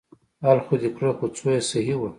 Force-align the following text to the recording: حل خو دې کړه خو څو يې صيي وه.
حل 0.43 0.59
خو 0.65 0.73
دې 0.81 0.89
کړه 0.95 1.11
خو 1.17 1.25
څو 1.35 1.47
يې 1.53 1.61
صيي 1.69 1.95
وه. 1.99 2.09